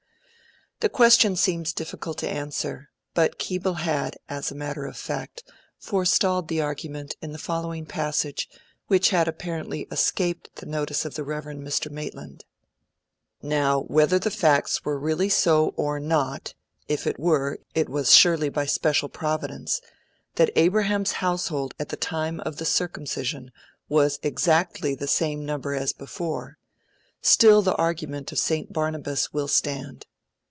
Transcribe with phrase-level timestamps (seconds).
[0.79, 5.43] The question seems difficult to answer, but Keble had, as a matter of fact,
[5.77, 8.49] forestalled the argument in the following passage,
[8.87, 11.43] which had apparently escaped the notice of the Rev.
[11.59, 11.91] Mr.
[11.91, 12.45] Maitland:
[13.43, 16.55] 'Now whether the facts were really so or not
[16.87, 19.81] (if it were, it was surely by special providence),
[20.33, 23.51] that Abraham's household at the time of the circumcision
[23.87, 26.57] was exactly the same number as before;
[27.21, 28.73] still the argument of St.
[28.73, 30.07] Barnabas will stand.